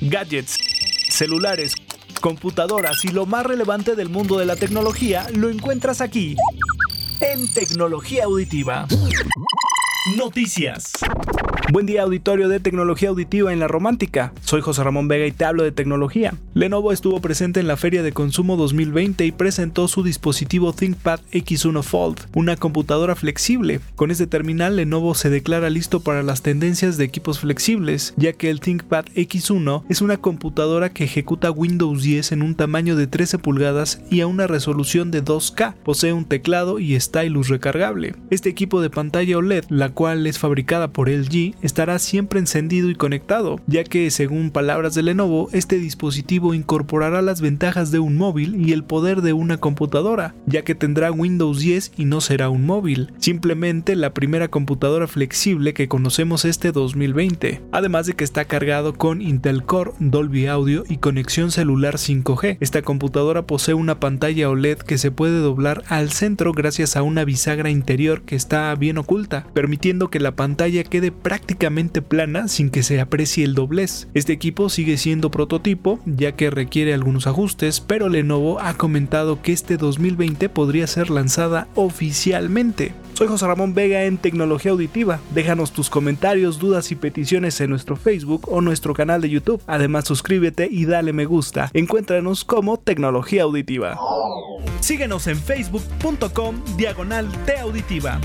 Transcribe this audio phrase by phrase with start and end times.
[0.00, 0.58] Gadgets,
[1.08, 1.74] celulares,
[2.20, 6.36] computadoras y lo más relevante del mundo de la tecnología lo encuentras aquí,
[7.20, 8.86] en Tecnología Auditiva.
[10.16, 10.92] Noticias.
[11.70, 14.32] Buen día auditorio de tecnología auditiva en la romántica.
[14.42, 16.34] Soy José Ramón Vega y te hablo de tecnología.
[16.54, 21.82] Lenovo estuvo presente en la Feria de Consumo 2020 y presentó su dispositivo ThinkPad X1
[21.82, 23.80] Fold, una computadora flexible.
[23.94, 28.50] Con este terminal Lenovo se declara listo para las tendencias de equipos flexibles, ya que
[28.50, 33.38] el ThinkPad X1 es una computadora que ejecuta Windows 10 en un tamaño de 13
[33.38, 35.74] pulgadas y a una resolución de 2K.
[35.84, 38.14] Posee un teclado y stylus recargable.
[38.30, 42.94] Este equipo de pantalla OLED, la cual es fabricada por LG, estará siempre encendido y
[42.94, 48.66] conectado, ya que según palabras de Lenovo, este dispositivo incorporará las ventajas de un móvil
[48.66, 52.66] y el poder de una computadora, ya que tendrá Windows 10 y no será un
[52.66, 58.94] móvil, simplemente la primera computadora flexible que conocemos este 2020, además de que está cargado
[58.94, 62.58] con Intel Core, Dolby Audio y conexión celular 5G.
[62.60, 67.24] Esta computadora posee una pantalla OLED que se puede doblar al centro gracias a una
[67.24, 71.12] bisagra interior que está bien oculta, permitiendo que la pantalla quede
[71.42, 74.06] prácticamente plana sin que se aprecie el doblez.
[74.14, 79.52] Este equipo sigue siendo prototipo ya que requiere algunos ajustes, pero Lenovo ha comentado que
[79.52, 82.94] este 2020 podría ser lanzada oficialmente.
[83.14, 85.18] Soy José Ramón Vega en Tecnología Auditiva.
[85.34, 89.60] Déjanos tus comentarios, dudas y peticiones en nuestro Facebook o nuestro canal de YouTube.
[89.66, 91.70] Además suscríbete y dale me gusta.
[91.74, 93.98] Encuéntranos como Tecnología Auditiva.
[94.78, 98.20] Síguenos en facebook.com diagonal T Auditiva.